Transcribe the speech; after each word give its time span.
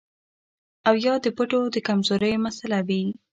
او 0.87 0.95
يا 1.05 1.13
د 1.23 1.27
پټو 1.37 1.61
د 1.75 1.77
کمزورۍ 1.87 2.33
مسئله 2.45 2.77
وي 2.87 3.03